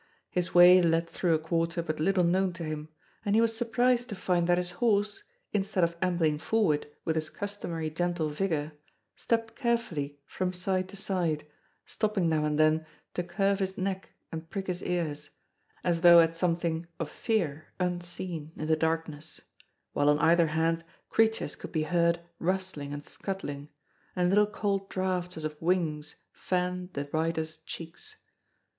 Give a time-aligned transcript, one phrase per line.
[0.31, 2.89] His way led through a quarter but little known to him,
[3.23, 7.29] and he was surprised to find that his horse, instead of ambling forward with his
[7.29, 8.71] customary gentle vigour,
[9.15, 11.45] stepped carefully from side to side,
[11.85, 12.83] stopping now and then
[13.13, 15.29] to curve his neck and prick his ears
[15.83, 19.41] —as though at some thing of fear unseen in the darkness;
[19.93, 23.69] while on either hand creatures could be heard rustling and scuttling,
[24.15, 28.15] and little cold draughts as of wings fanned the rider's cheeks.